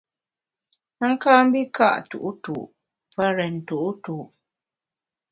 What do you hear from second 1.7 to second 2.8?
ka’ tu’tu’